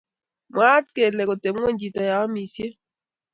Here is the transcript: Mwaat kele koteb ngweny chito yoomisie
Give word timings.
Mwaat 0.53 0.85
kele 0.95 1.23
koteb 1.29 1.55
ngweny 1.57 1.77
chito 1.81 2.01
yoomisie 2.09 2.67